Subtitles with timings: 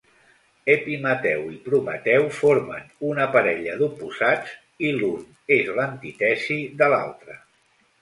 [0.75, 5.31] Epimeteu i Prometeu formen una parella d'oposats, i l'un
[5.61, 7.43] és l'antítesi de l'altre.